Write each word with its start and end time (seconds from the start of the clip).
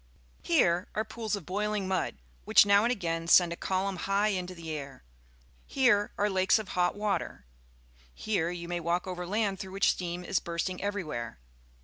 Here 0.41 0.87
are 0.95 1.05
pools 1.05 1.35
of 1.35 1.45
bpilingjnud, 1.45 2.15
which 2.43 2.65
now 2.65 2.83
and 2.83 2.91
again 2.91 3.27
send 3.27 3.53
a 3.53 3.55
columnhigrrinto 3.55 4.55
the 4.55 4.71
air; 4.71 5.03
here 5.67 6.11
are 6.17 6.27
lakes 6.27 6.57
of 6.57 6.69
hot 6.69 6.95
water; 6.95 7.45
here 8.15 8.49
you 8.49 8.67
may 8.67 8.79
walk 8.79 9.05
over 9.05 9.27
land 9.27 9.59
through 9.59 9.73
which 9.73 9.91
.steam 9.91 10.23
is 10.23 10.39
bursting 10.39 10.81
every 10.81 11.03
where. 11.03 11.37